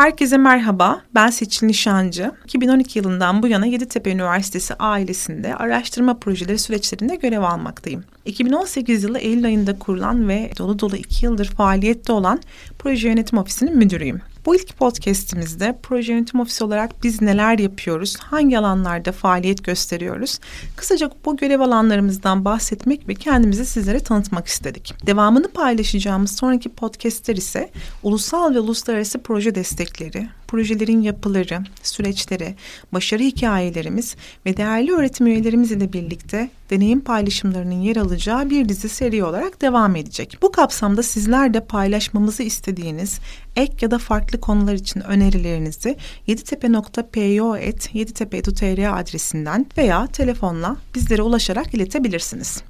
Herkese 0.00 0.36
merhaba, 0.36 1.00
ben 1.14 1.30
Seçil 1.30 1.66
Nişancı. 1.66 2.32
2012 2.44 2.98
yılından 2.98 3.42
bu 3.42 3.48
yana 3.48 3.66
Yeditepe 3.66 4.10
Üniversitesi 4.10 4.74
ailesinde 4.74 5.54
araştırma 5.54 6.18
projeleri 6.18 6.58
süreçlerinde 6.58 7.16
görev 7.16 7.42
almaktayım. 7.42 8.04
2018 8.24 9.02
yılı 9.04 9.18
Eylül 9.18 9.44
ayında 9.44 9.78
kurulan 9.78 10.28
ve 10.28 10.50
dolu 10.58 10.78
dolu 10.78 10.96
iki 10.96 11.24
yıldır 11.24 11.46
faaliyette 11.46 12.12
olan 12.12 12.40
Proje 12.78 13.08
Yönetim 13.08 13.38
Ofisi'nin 13.38 13.76
müdürüyüm. 13.76 14.20
Bu 14.46 14.56
ilk 14.56 14.78
podcast'imizde 14.78 15.78
proje 15.82 16.12
yönetim 16.12 16.40
ofisi 16.40 16.64
olarak 16.64 17.02
biz 17.02 17.22
neler 17.22 17.58
yapıyoruz, 17.58 18.16
hangi 18.16 18.58
alanlarda 18.58 19.12
faaliyet 19.12 19.64
gösteriyoruz? 19.64 20.38
Kısaca 20.76 21.10
bu 21.24 21.36
görev 21.36 21.60
alanlarımızdan 21.60 22.44
bahsetmek 22.44 23.08
ve 23.08 23.14
kendimizi 23.14 23.66
sizlere 23.66 24.00
tanıtmak 24.00 24.46
istedik. 24.46 24.94
Devamını 25.06 25.48
paylaşacağımız 25.48 26.36
sonraki 26.36 26.68
podcast'ler 26.68 27.36
ise 27.36 27.70
ulusal 28.02 28.54
ve 28.54 28.60
uluslararası 28.60 29.22
proje 29.22 29.54
destekleri, 29.54 30.28
projelerin 30.48 31.02
yapıları, 31.02 31.58
süreçleri, 31.82 32.54
başarı 32.92 33.22
hikayelerimiz 33.22 34.16
ve 34.46 34.56
değerli 34.56 34.92
öğretim 34.92 35.26
üyelerimiz 35.26 35.72
ile 35.72 35.92
birlikte 35.92 36.50
deneyim 36.70 37.00
paylaşımlarının 37.00 37.80
yer 37.80 37.96
alacağı 37.96 38.50
bir 38.50 38.68
dizi 38.68 38.88
seri 38.88 39.24
olarak 39.24 39.62
devam 39.62 39.96
edecek. 39.96 40.38
Bu 40.42 40.52
kapsamda 40.52 41.02
sizler 41.02 41.54
de 41.54 41.60
paylaşmamızı 41.60 42.42
istediğiniz 42.42 43.20
ek 43.56 43.74
ya 43.80 43.90
da 43.90 43.98
farklı 43.98 44.40
konular 44.40 44.74
için 44.74 45.00
önerilerinizi 45.00 45.96
yeditepe.po.yeditepe.tr 46.26 49.00
adresinden 49.00 49.66
veya 49.78 50.06
telefonla 50.06 50.76
bizlere 50.94 51.22
ulaşarak 51.22 51.74
iletebilirsiniz. 51.74 52.62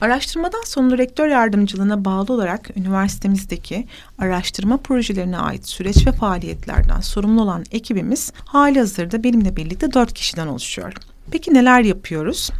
Araştırmadan 0.00 0.62
sonra 0.64 0.98
rektör 0.98 1.28
yardımcılığına 1.28 2.04
bağlı 2.04 2.32
olarak 2.32 2.76
üniversitemizdeki 2.76 3.86
araştırma 4.18 4.76
projelerine 4.76 5.38
ait 5.38 5.68
süreç 5.68 6.06
ve 6.06 6.12
faaliyetlerden 6.12 7.00
sorumlu 7.00 7.42
olan 7.42 7.64
ekibimiz 7.72 8.32
hali 8.44 8.78
hazırda 8.78 9.24
benimle 9.24 9.56
birlikte 9.56 9.92
dört 9.92 10.12
kişiden 10.12 10.46
oluşuyor. 10.46 10.92
Peki 11.30 11.54
neler 11.54 11.80
yapıyoruz? 11.80 12.50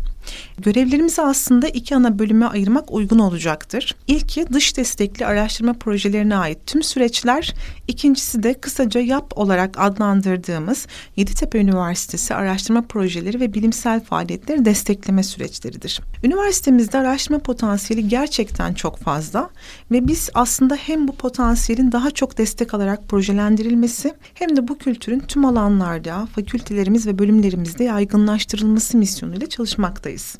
Görevlerimizi 0.59 1.23
aslında 1.23 1.69
iki 1.69 1.97
ana 1.97 2.19
bölüme 2.19 2.47
ayırmak 2.47 2.93
uygun 2.93 3.19
olacaktır. 3.19 3.97
İlki 4.07 4.53
dış 4.53 4.77
destekli 4.77 5.27
araştırma 5.27 5.73
projelerine 5.73 6.37
ait 6.37 6.59
tüm 6.67 6.83
süreçler, 6.83 7.55
ikincisi 7.89 8.43
de 8.43 8.55
kısaca 8.55 9.01
YAP 9.01 9.39
olarak 9.39 9.79
adlandırdığımız 9.79 10.87
Yeditepe 11.17 11.59
Üniversitesi 11.59 12.35
araştırma 12.35 12.83
projeleri 12.83 13.41
ve 13.41 13.55
bilimsel 13.55 14.05
faaliyetleri 14.05 14.65
destekleme 14.65 15.23
süreçleridir. 15.23 16.01
Üniversitemizde 16.25 16.99
araştırma 16.99 17.39
potansiyeli 17.39 18.09
gerçekten 18.09 18.75
çok 18.75 18.99
fazla 18.99 19.51
ve 19.91 20.09
biz 20.09 20.31
aslında 20.35 20.75
hem 20.75 21.09
bu 21.09 21.13
potansiyelin 21.13 21.93
daha 21.93 22.11
çok 22.11 22.39
destek 22.39 22.75
alarak 22.75 23.09
projelendirilmesi 23.09 24.15
hem 24.35 24.57
de 24.57 24.69
bu 24.69 24.79
kültürün 24.79 25.21
tüm 25.21 25.45
alanlarda, 25.45 26.29
fakültelerimiz 26.35 27.07
ve 27.07 27.19
bölümlerimizde 27.19 27.85
yaygınlaştırılması 27.85 28.97
misyonuyla 28.97 29.49
çalışmaktayız 29.49 30.20
durumdayız. 30.21 30.37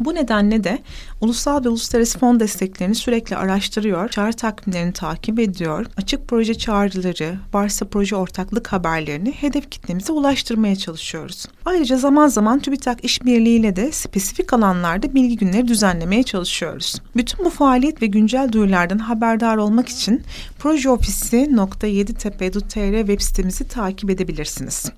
Bu 0.00 0.14
nedenle 0.14 0.64
de 0.64 0.78
ulusal 1.20 1.64
ve 1.64 1.68
uluslararası 1.68 2.18
fon 2.18 2.40
desteklerini 2.40 2.94
sürekli 2.94 3.36
araştırıyor, 3.36 4.08
çağrı 4.08 4.32
takvimlerini 4.32 4.92
takip 4.92 5.38
ediyor, 5.38 5.86
açık 5.96 6.28
proje 6.28 6.54
çağrıları, 6.54 7.38
varsa 7.52 7.88
proje 7.88 8.16
ortaklık 8.16 8.72
haberlerini 8.72 9.32
hedef 9.32 9.70
kitlemize 9.70 10.12
ulaştırmaya 10.12 10.76
çalışıyoruz. 10.76 11.46
Ayrıca 11.64 11.96
zaman 11.96 12.28
zaman 12.28 12.60
TÜBİTAK 12.60 13.04
işbirliğiyle 13.04 13.76
de 13.76 13.92
spesifik 13.92 14.52
alanlarda 14.52 15.14
bilgi 15.14 15.36
günleri 15.36 15.68
düzenlemeye 15.68 16.22
çalışıyoruz. 16.22 17.00
Bütün 17.16 17.44
bu 17.44 17.50
faaliyet 17.50 18.02
ve 18.02 18.06
güncel 18.06 18.52
duyurulardan 18.52 18.98
haberdar 18.98 19.56
olmak 19.56 19.88
için 19.88 20.22
projeofisi.7tepe.tr 20.58 22.98
web 22.98 23.20
sitemizi 23.20 23.68
takip 23.68 24.10
edebilirsiniz. 24.10 24.92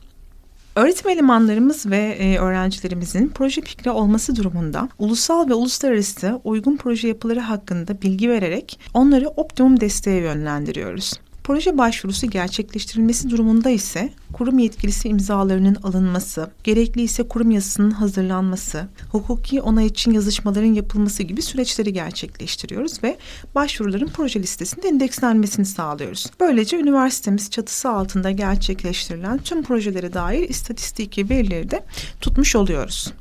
Öğretim 0.76 1.10
elemanlarımız 1.10 1.87
ve 1.87 1.97
e, 1.97 2.38
öğrencilerimizin 2.38 3.28
proje 3.28 3.60
fikri 3.60 3.91
olması 3.91 4.37
durumunda 4.37 4.88
ulusal 4.98 5.48
ve 5.48 5.54
uluslararası 5.54 6.41
uygun 6.44 6.76
proje 6.76 7.09
yapıları 7.09 7.41
hakkında 7.41 8.03
bilgi 8.03 8.31
vererek 8.31 8.81
onları 8.94 9.28
optimum 9.28 9.81
desteğe 9.81 10.20
yönlendiriyoruz. 10.20 11.12
Proje 11.46 11.78
başvurusu 11.78 12.26
gerçekleştirilmesi 12.26 13.30
durumunda 13.30 13.70
ise 13.70 14.12
kurum 14.32 14.58
yetkilisi 14.58 15.08
imzalarının 15.08 15.74
alınması, 15.74 16.50
gerekli 16.64 17.02
ise 17.02 17.28
kurum 17.28 17.50
yazısının 17.50 17.90
hazırlanması, 17.90 18.88
hukuki 19.12 19.62
onay 19.62 19.86
için 19.86 20.12
yazışmaların 20.12 20.74
yapılması 20.74 21.22
gibi 21.22 21.42
süreçleri 21.42 21.92
gerçekleştiriyoruz 21.92 23.02
ve 23.02 23.18
başvuruların 23.54 24.06
proje 24.06 24.42
listesinde 24.42 24.88
indekslenmesini 24.88 25.66
sağlıyoruz. 25.66 26.26
Böylece 26.40 26.76
üniversitemiz 26.76 27.50
çatısı 27.50 27.88
altında 27.90 28.30
gerçekleştirilen 28.30 29.38
tüm 29.38 29.62
projelere 29.62 30.12
dair 30.12 30.48
istatistiki 30.48 31.30
verileri 31.30 31.70
de 31.70 31.84
tutmuş 32.20 32.56
oluyoruz. 32.56 33.12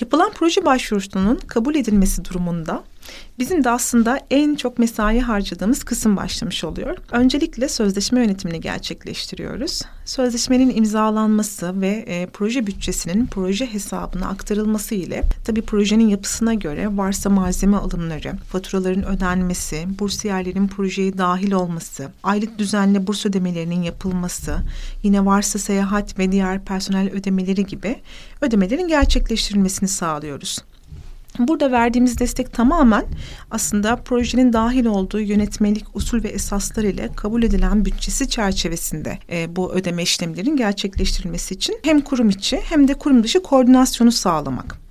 Yapılan 0.00 0.30
proje 0.34 0.64
başvurusunun 0.64 1.36
kabul 1.36 1.74
edilmesi 1.74 2.24
durumunda 2.24 2.84
Bizim 3.38 3.64
de 3.64 3.70
aslında 3.70 4.20
en 4.30 4.54
çok 4.54 4.78
mesai 4.78 5.20
harcadığımız 5.20 5.84
kısım 5.84 6.16
başlamış 6.16 6.64
oluyor. 6.64 6.98
Öncelikle 7.12 7.68
sözleşme 7.68 8.20
yönetimini 8.20 8.60
gerçekleştiriyoruz. 8.60 9.82
Sözleşmenin 10.04 10.76
imzalanması 10.76 11.80
ve 11.80 12.04
e, 12.06 12.26
proje 12.26 12.66
bütçesinin 12.66 13.26
proje 13.26 13.66
hesabına 13.72 14.28
aktarılması 14.28 14.94
ile 14.94 15.22
tabii 15.44 15.62
projenin 15.62 16.08
yapısına 16.08 16.54
göre 16.54 16.96
varsa 16.96 17.30
malzeme 17.30 17.76
alımları, 17.76 18.32
faturaların 18.52 19.06
ödenmesi, 19.06 19.86
bursiyerlerin 19.98 20.68
projeye 20.68 21.18
dahil 21.18 21.52
olması, 21.52 22.08
aylık 22.22 22.58
düzenli 22.58 23.06
burs 23.06 23.26
ödemelerinin 23.26 23.82
yapılması, 23.82 24.56
yine 25.02 25.24
varsa 25.24 25.58
seyahat 25.58 26.18
ve 26.18 26.32
diğer 26.32 26.64
personel 26.64 27.10
ödemeleri 27.10 27.66
gibi 27.66 27.96
ödemelerin 28.40 28.88
gerçekleştirilmesini 28.88 29.88
sağlıyoruz. 29.88 30.58
Burada 31.38 31.72
verdiğimiz 31.72 32.18
destek 32.18 32.52
tamamen 32.52 33.04
aslında 33.50 33.96
projenin 33.96 34.52
dahil 34.52 34.86
olduğu 34.86 35.20
yönetmelik 35.20 35.84
usul 35.94 36.22
ve 36.22 36.28
esaslar 36.28 36.82
ile 36.82 37.08
kabul 37.16 37.42
edilen 37.42 37.84
bütçesi 37.84 38.28
çerçevesinde 38.28 39.18
e, 39.30 39.56
bu 39.56 39.72
ödeme 39.72 40.02
işlemlerin 40.02 40.56
gerçekleştirilmesi 40.56 41.54
için 41.54 41.78
hem 41.82 42.00
kurum 42.00 42.28
içi 42.28 42.60
hem 42.64 42.88
de 42.88 42.94
kurum 42.94 43.22
dışı 43.22 43.42
koordinasyonu 43.42 44.12
sağlamak. 44.12 44.82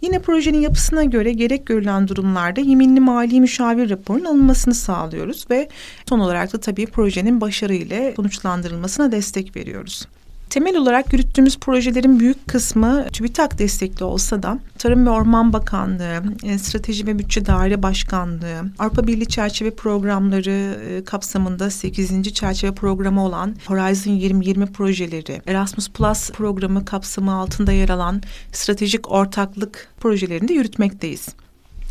Yine 0.00 0.18
projenin 0.18 0.60
yapısına 0.60 1.04
göre 1.04 1.32
gerek 1.32 1.66
görülen 1.66 2.08
durumlarda 2.08 2.60
yeminli 2.60 3.00
mali 3.00 3.40
müşavir 3.40 3.90
raporunun 3.90 4.24
alınmasını 4.24 4.74
sağlıyoruz 4.74 5.46
ve 5.50 5.68
son 6.08 6.18
olarak 6.18 6.52
da 6.52 6.60
tabii 6.60 6.86
projenin 6.86 7.40
başarıyla 7.40 8.12
sonuçlandırılmasına 8.16 9.12
destek 9.12 9.56
veriyoruz. 9.56 10.06
Temel 10.52 10.76
olarak 10.76 11.12
yürüttüğümüz 11.12 11.58
projelerin 11.58 12.20
büyük 12.20 12.48
kısmı 12.48 13.06
TÜBİTAK 13.12 13.58
destekli 13.58 14.04
olsa 14.04 14.42
da 14.42 14.58
Tarım 14.78 15.06
ve 15.06 15.10
Orman 15.10 15.52
Bakanlığı, 15.52 16.22
e, 16.44 16.58
Strateji 16.58 17.06
ve 17.06 17.18
Bütçe 17.18 17.46
Daire 17.46 17.82
Başkanlığı, 17.82 18.62
Avrupa 18.78 19.06
Birliği 19.06 19.26
çerçeve 19.26 19.70
programları 19.70 20.80
e, 20.88 21.04
kapsamında 21.04 21.70
8. 21.70 22.32
çerçeve 22.32 22.74
programı 22.74 23.24
olan 23.24 23.56
Horizon 23.66 24.12
2020 24.12 24.66
projeleri, 24.66 25.42
Erasmus 25.46 25.90
Plus 25.90 26.30
programı 26.30 26.84
kapsamı 26.84 27.34
altında 27.34 27.72
yer 27.72 27.88
alan 27.88 28.22
stratejik 28.52 29.12
ortaklık 29.12 29.88
projelerini 30.00 30.48
de 30.48 30.52
yürütmekteyiz. 30.52 31.28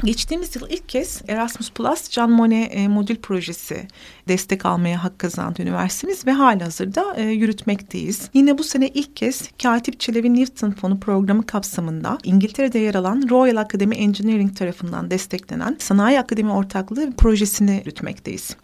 Geçtiğimiz 0.04 0.56
yıl 0.56 0.70
ilk 0.70 0.90
kez 0.90 1.22
Erasmus 1.28 1.72
Plus 1.72 2.10
Can 2.10 2.32
Monnet 2.32 2.76
e, 2.76 2.88
modül 2.88 3.16
projesi 3.16 3.88
destek 4.28 4.66
almaya 4.66 5.04
hak 5.04 5.20
kazandı 5.20 5.62
üniversitemiz 5.62 6.28
ve 6.28 6.32
hala 6.32 6.66
hazırda 6.66 7.16
e, 7.16 7.24
yürütmekteyiz. 7.24 8.30
Yine 8.34 8.58
bu 8.58 8.64
sene 8.64 8.88
ilk 8.88 9.16
kez 9.16 9.50
Katip 9.64 10.00
Çelebi 10.00 10.34
Newton 10.34 10.72
Fonu 10.72 11.00
programı 11.00 11.46
kapsamında 11.46 12.18
İngiltere'de 12.24 12.80
yer 12.80 12.96
alan 12.96 13.28
Royal 13.30 13.58
Academy 13.58 13.96
Engineering 13.96 14.58
tarafından 14.58 15.12
desteklenen 15.12 15.78
Sanayi 15.80 16.20
Akademi 16.20 16.52
Ortaklığı 16.52 17.12
projesini 17.12 17.82
yürütmekteyiz. 17.86 18.56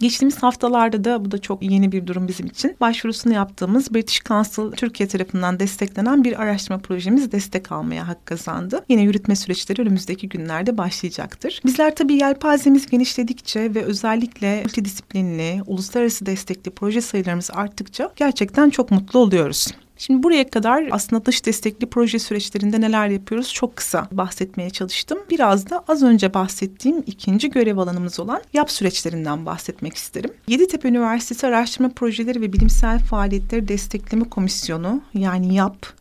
Geçtiğimiz 0.00 0.42
haftalarda 0.42 1.04
da 1.04 1.24
bu 1.24 1.30
da 1.30 1.38
çok 1.38 1.62
yeni 1.62 1.92
bir 1.92 2.06
durum 2.06 2.28
bizim 2.28 2.46
için. 2.46 2.76
Başvurusunu 2.80 3.34
yaptığımız 3.34 3.94
British 3.94 4.24
Council 4.24 4.72
Türkiye 4.76 5.08
tarafından 5.08 5.60
desteklenen 5.60 6.24
bir 6.24 6.42
araştırma 6.42 6.78
projemiz 6.78 7.32
destek 7.32 7.72
almaya 7.72 8.08
hak 8.08 8.26
kazandı. 8.26 8.84
Yine 8.88 9.02
yürütme 9.02 9.36
süreçleri 9.36 9.82
önümüzdeki 9.82 10.28
günlerde 10.28 10.78
başlayacaktır. 10.78 11.60
Bizler 11.64 11.94
tabii 11.94 12.14
yelpazemiz 12.14 12.86
genişledikçe 12.86 13.74
ve 13.74 13.82
özellikle 13.82 14.62
multidisiplinli, 14.62 15.62
uluslararası 15.66 16.26
destekli 16.26 16.70
proje 16.70 17.00
sayılarımız 17.00 17.50
arttıkça 17.54 18.12
gerçekten 18.16 18.70
çok 18.70 18.90
mutlu 18.90 19.18
oluyoruz. 19.18 19.68
Şimdi 19.98 20.22
buraya 20.22 20.50
kadar 20.50 20.88
aslında 20.90 21.24
dış 21.24 21.46
destekli 21.46 21.86
proje 21.86 22.18
süreçlerinde 22.18 22.80
neler 22.80 23.08
yapıyoruz 23.08 23.54
çok 23.54 23.76
kısa 23.76 24.08
bahsetmeye 24.12 24.70
çalıştım. 24.70 25.18
Biraz 25.30 25.70
da 25.70 25.84
az 25.88 26.02
önce 26.02 26.34
bahsettiğim 26.34 27.02
ikinci 27.06 27.50
görev 27.50 27.76
alanımız 27.76 28.20
olan 28.20 28.42
YAP 28.52 28.70
süreçlerinden 28.70 29.46
bahsetmek 29.46 29.94
isterim. 29.94 30.32
Yeditepe 30.48 30.88
Üniversitesi 30.88 31.46
Araştırma 31.46 31.88
Projeleri 31.88 32.40
ve 32.40 32.52
Bilimsel 32.52 32.98
Faaliyetleri 32.98 33.68
Destekleme 33.68 34.24
Komisyonu 34.24 35.00
yani 35.14 35.54
YAP 35.54 35.98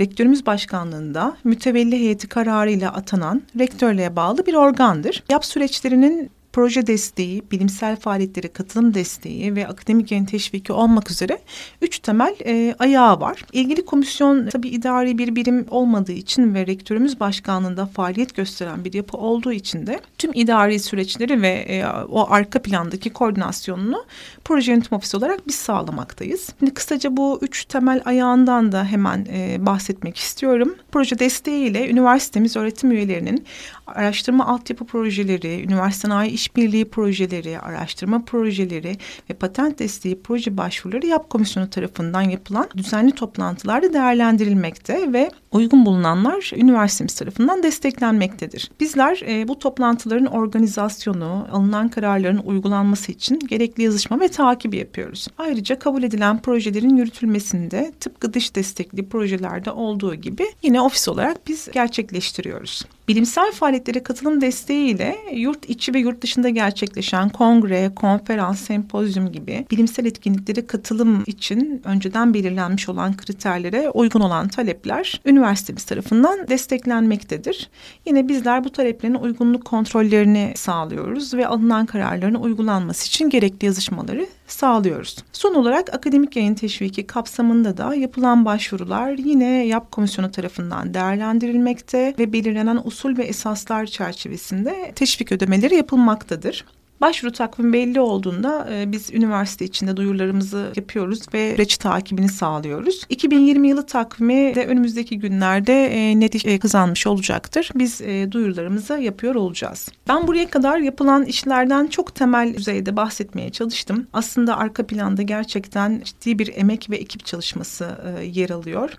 Rektörümüz 0.00 0.46
başkanlığında 0.46 1.36
mütevelli 1.44 1.98
heyeti 1.98 2.28
kararıyla 2.28 2.92
atanan 2.92 3.42
rektörlüğe 3.58 4.16
bağlı 4.16 4.46
bir 4.46 4.54
organdır. 4.54 5.22
YAP 5.28 5.44
süreçlerinin 5.44 6.30
proje 6.52 6.86
desteği, 6.86 7.42
bilimsel 7.52 7.96
faaliyetlere 7.96 8.48
katılım 8.48 8.94
desteği 8.94 9.56
ve 9.56 9.68
akademik 9.68 10.10
yayın 10.10 10.24
teşviki 10.24 10.72
olmak 10.72 11.10
üzere 11.10 11.38
üç 11.82 11.98
temel 11.98 12.34
e, 12.46 12.74
ayağı 12.78 13.20
var. 13.20 13.44
İlgili 13.52 13.84
komisyon 13.84 14.46
tabii 14.46 14.68
idari 14.68 15.18
bir 15.18 15.36
birim 15.36 15.66
olmadığı 15.70 16.12
için 16.12 16.54
ve 16.54 16.66
rektörümüz 16.66 17.20
başkanlığında 17.20 17.86
faaliyet 17.86 18.34
gösteren 18.34 18.84
bir 18.84 18.92
yapı 18.92 19.16
olduğu 19.16 19.52
için 19.52 19.86
de 19.86 20.00
tüm 20.18 20.30
idari 20.34 20.78
süreçleri 20.78 21.42
ve 21.42 21.48
e, 21.48 21.86
o 21.86 22.26
arka 22.30 22.62
plandaki 22.62 23.10
koordinasyonunu 23.10 24.04
proje 24.44 24.72
yönetim 24.72 24.96
ofisi 24.96 25.16
olarak 25.16 25.46
biz 25.46 25.54
sağlamaktayız. 25.54 26.48
Şimdi 26.58 26.74
kısaca 26.74 27.16
bu 27.16 27.38
üç 27.42 27.64
temel 27.64 28.02
ayağından 28.04 28.72
da 28.72 28.84
hemen 28.84 29.26
e, 29.32 29.66
bahsetmek 29.66 30.16
istiyorum. 30.16 30.74
Proje 30.92 31.18
desteğiyle 31.18 31.90
üniversitemiz 31.90 32.56
öğretim 32.56 32.90
üyelerinin 32.90 33.44
araştırma 33.86 34.46
altyapı 34.46 34.84
projeleri, 34.84 35.64
üniversite 35.64 36.08
işbirliği 36.40 36.84
projeleri, 36.84 37.60
araştırma 37.60 38.24
projeleri 38.24 38.96
ve 39.30 39.34
patent 39.34 39.78
desteği 39.78 40.20
proje 40.22 40.56
başvuruları 40.56 41.06
YAP 41.06 41.30
Komisyonu 41.30 41.70
tarafından 41.70 42.22
yapılan 42.22 42.68
düzenli 42.76 43.12
toplantılarda 43.12 43.92
değerlendirilmekte 43.92 45.12
ve 45.12 45.30
uygun 45.52 45.86
bulunanlar 45.86 46.50
üniversitemiz 46.56 47.14
tarafından 47.14 47.62
desteklenmektedir. 47.62 48.70
Bizler 48.80 49.22
e, 49.28 49.48
bu 49.48 49.58
toplantıların 49.58 50.26
organizasyonu, 50.26 51.48
alınan 51.52 51.88
kararların 51.88 52.42
uygulanması 52.44 53.12
için 53.12 53.38
gerekli 53.38 53.82
yazışma 53.82 54.20
ve 54.20 54.28
takip 54.28 54.74
yapıyoruz. 54.74 55.28
Ayrıca 55.38 55.78
kabul 55.78 56.02
edilen 56.02 56.42
projelerin 56.42 56.96
yürütülmesinde 56.96 57.92
tıpkı 58.00 58.34
dış 58.34 58.56
destekli 58.56 59.08
projelerde 59.08 59.70
olduğu 59.70 60.14
gibi 60.14 60.44
yine 60.62 60.80
ofis 60.80 61.08
olarak 61.08 61.48
biz 61.48 61.68
gerçekleştiriyoruz. 61.72 62.84
Bilimsel 63.10 63.52
faaliyetlere 63.52 64.02
katılım 64.02 64.40
desteğiyle 64.40 65.16
yurt 65.34 65.70
içi 65.70 65.94
ve 65.94 65.98
yurt 65.98 66.22
dışında 66.22 66.48
gerçekleşen 66.48 67.28
kongre, 67.28 67.90
konferans, 67.96 68.60
sempozyum 68.60 69.32
gibi 69.32 69.66
bilimsel 69.70 70.06
etkinliklere 70.06 70.66
katılım 70.66 71.24
için 71.26 71.82
önceden 71.84 72.34
belirlenmiş 72.34 72.88
olan 72.88 73.16
kriterlere 73.16 73.90
uygun 73.90 74.20
olan 74.20 74.48
talepler 74.48 75.20
üniversitemiz 75.26 75.84
tarafından 75.84 76.48
desteklenmektedir. 76.48 77.70
Yine 78.06 78.28
bizler 78.28 78.64
bu 78.64 78.70
taleplerin 78.70 79.14
uygunluk 79.14 79.64
kontrollerini 79.64 80.52
sağlıyoruz 80.56 81.34
ve 81.34 81.46
alınan 81.46 81.86
kararların 81.86 82.34
uygulanması 82.34 83.06
için 83.06 83.30
gerekli 83.30 83.66
yazışmaları 83.66 84.26
sağlıyoruz. 84.52 85.16
Son 85.32 85.54
olarak 85.54 85.94
akademik 85.94 86.36
yayın 86.36 86.54
teşviki 86.54 87.06
kapsamında 87.06 87.76
da 87.76 87.94
yapılan 87.94 88.44
başvurular 88.44 89.12
yine 89.12 89.66
YAP 89.66 89.92
komisyonu 89.92 90.30
tarafından 90.30 90.94
değerlendirilmekte 90.94 92.14
ve 92.18 92.32
belirlenen 92.32 92.80
usul 92.84 93.16
ve 93.16 93.24
esaslar 93.24 93.86
çerçevesinde 93.86 94.92
teşvik 94.94 95.32
ödemeleri 95.32 95.74
yapılmaktadır. 95.74 96.64
Başvuru 97.00 97.32
takvimi 97.32 97.72
belli 97.72 98.00
olduğunda 98.00 98.68
e, 98.72 98.92
biz 98.92 99.10
üniversite 99.14 99.64
içinde 99.64 99.96
duyurularımızı 99.96 100.72
yapıyoruz 100.76 101.20
ve 101.34 101.52
süreç 101.52 101.78
takibini 101.78 102.28
sağlıyoruz. 102.28 103.04
2020 103.08 103.68
yılı 103.68 103.86
takvimi 103.86 104.54
de 104.54 104.66
önümüzdeki 104.66 105.18
günlerde 105.18 105.86
e, 105.86 106.20
net 106.20 106.46
e, 106.46 106.58
kazanmış 106.58 107.06
olacaktır. 107.06 107.70
Biz 107.74 108.00
e, 108.00 108.32
duyurularımızı 108.32 108.98
yapıyor 108.98 109.34
olacağız. 109.34 109.88
Ben 110.08 110.26
buraya 110.26 110.50
kadar 110.50 110.78
yapılan 110.78 111.24
işlerden 111.24 111.86
çok 111.86 112.14
temel 112.14 112.54
düzeyde 112.54 112.96
bahsetmeye 112.96 113.50
çalıştım. 113.50 114.06
Aslında 114.12 114.56
arka 114.56 114.86
planda 114.86 115.22
gerçekten 115.22 116.02
ciddi 116.04 116.38
bir 116.38 116.52
emek 116.56 116.90
ve 116.90 116.96
ekip 116.96 117.24
çalışması 117.24 117.98
e, 118.18 118.24
yer 118.24 118.50
alıyor. 118.50 118.90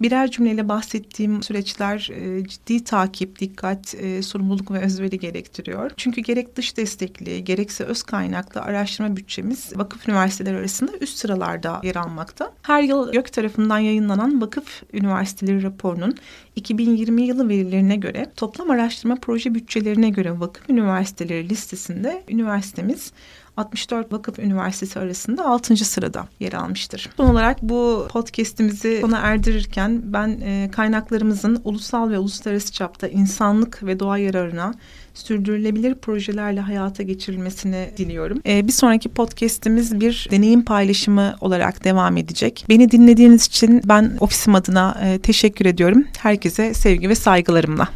Birer 0.00 0.30
cümleyle 0.30 0.68
bahsettiğim 0.68 1.42
süreçler 1.42 2.10
e, 2.12 2.48
ciddi 2.48 2.84
takip, 2.84 3.40
dikkat, 3.40 3.94
e, 3.94 4.22
sorumluluk 4.22 4.70
ve 4.70 4.80
özveri 4.80 5.18
gerektiriyor. 5.18 5.90
Çünkü 5.96 6.20
gerek 6.20 6.56
dış 6.56 6.76
destekli, 6.76 7.45
gerekse 7.46 7.84
öz 7.84 8.02
kaynaklı 8.02 8.60
araştırma 8.60 9.16
bütçemiz 9.16 9.78
vakıf 9.78 10.08
üniversiteleri 10.08 10.56
arasında 10.56 10.92
üst 11.00 11.18
sıralarda 11.18 11.80
yer 11.82 11.96
almakta. 11.96 12.52
Her 12.62 12.82
yıl 12.82 13.12
YÖK 13.14 13.32
tarafından 13.32 13.78
yayınlanan 13.78 14.40
vakıf 14.40 14.82
üniversiteleri 14.92 15.62
raporunun 15.62 16.14
2020 16.56 17.22
yılı 17.22 17.48
verilerine 17.48 17.96
göre 17.96 18.26
toplam 18.36 18.70
araştırma 18.70 19.16
proje 19.22 19.54
bütçelerine 19.54 20.10
göre 20.10 20.40
vakıf 20.40 20.70
üniversiteleri 20.70 21.48
listesinde 21.48 22.24
üniversitemiz 22.28 23.12
64 23.56 24.12
vakıf 24.12 24.38
üniversitesi 24.38 24.98
arasında 24.98 25.46
6. 25.46 25.76
sırada 25.76 26.28
yer 26.40 26.52
almıştır. 26.52 27.10
Son 27.16 27.26
olarak 27.26 27.62
bu 27.62 28.06
podcast'imizi 28.10 28.98
sona 29.00 29.18
erdirirken 29.18 30.02
ben 30.04 30.40
e, 30.40 30.70
kaynaklarımızın 30.72 31.60
ulusal 31.64 32.10
ve 32.10 32.18
uluslararası 32.18 32.72
çapta 32.72 33.08
insanlık 33.08 33.82
ve 33.82 34.00
doğa 34.00 34.18
yararına 34.18 34.74
sürdürülebilir 35.16 35.94
projelerle 35.94 36.60
hayata 36.60 37.02
geçirilmesini 37.02 37.90
diliyorum. 37.96 38.40
Ee, 38.46 38.66
bir 38.66 38.72
sonraki 38.72 39.08
podcast'imiz 39.08 40.00
bir 40.00 40.28
deneyim 40.30 40.64
paylaşımı 40.64 41.36
olarak 41.40 41.84
devam 41.84 42.16
edecek. 42.16 42.64
Beni 42.68 42.90
dinlediğiniz 42.90 43.46
için 43.46 43.82
ben 43.84 44.16
ofisim 44.20 44.54
adına 44.54 45.00
e, 45.04 45.18
teşekkür 45.18 45.66
ediyorum. 45.66 46.04
Herkese 46.18 46.74
sevgi 46.74 47.08
ve 47.08 47.14
saygılarımla. 47.14 47.88